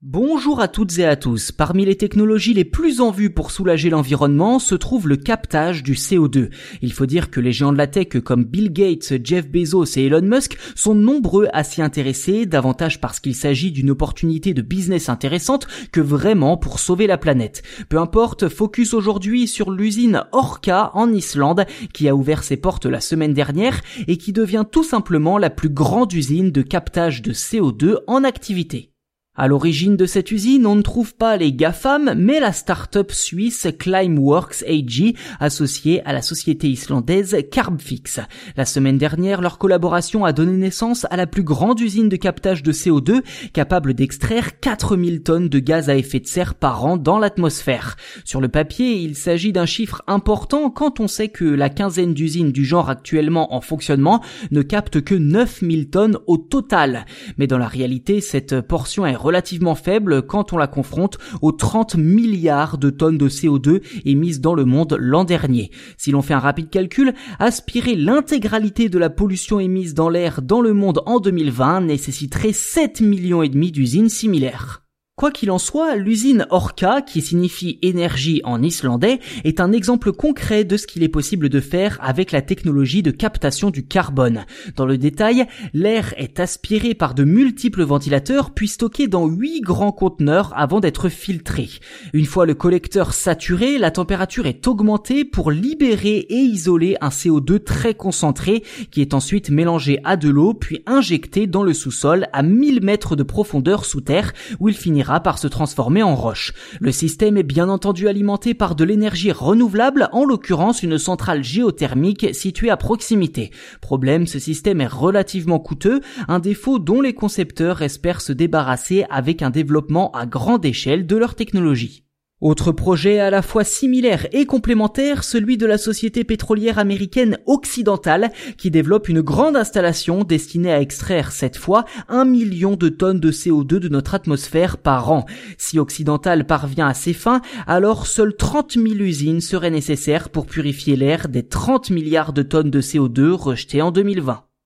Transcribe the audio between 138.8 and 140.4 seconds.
usines seraient nécessaires